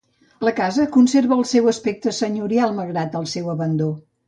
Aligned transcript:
La 0.45 0.53
casa 0.59 0.85
conserva 0.95 1.37
el 1.41 1.43
seu 1.51 1.69
aspecte 1.73 2.15
senyorial 2.21 2.75
malgrat 2.81 3.21
el 3.23 3.31
seu 3.37 3.55
abandó. 3.57 3.93